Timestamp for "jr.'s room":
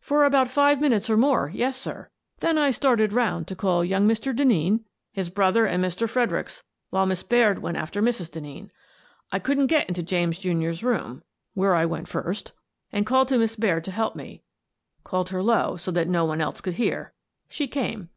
10.38-11.24